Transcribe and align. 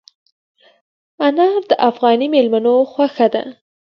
انار 1.27 1.61
د 1.69 1.73
افغاني 1.89 2.27
مېلمنو 2.35 2.73
خوښه 2.91 3.27
ده. 3.33 3.43